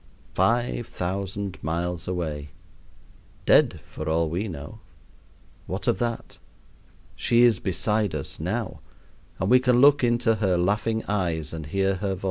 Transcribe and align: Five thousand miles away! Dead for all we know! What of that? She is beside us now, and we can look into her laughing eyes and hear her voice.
Five 0.33 0.87
thousand 0.87 1.59
miles 1.61 2.07
away! 2.07 2.49
Dead 3.45 3.79
for 3.87 4.09
all 4.09 4.31
we 4.31 4.47
know! 4.47 4.79
What 5.67 5.87
of 5.87 5.99
that? 5.99 6.39
She 7.15 7.43
is 7.43 7.59
beside 7.59 8.15
us 8.15 8.39
now, 8.39 8.79
and 9.39 9.47
we 9.47 9.59
can 9.59 9.79
look 9.79 10.03
into 10.03 10.37
her 10.37 10.57
laughing 10.57 11.03
eyes 11.07 11.53
and 11.53 11.67
hear 11.67 11.97
her 11.97 12.15
voice. 12.15 12.19